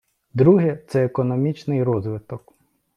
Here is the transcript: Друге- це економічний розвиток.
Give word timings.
Друге- 0.33 0.79
це 0.87 1.05
економічний 1.05 1.83
розвиток. 1.83 2.53